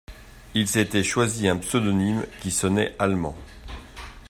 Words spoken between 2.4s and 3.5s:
qui sonnait allemand.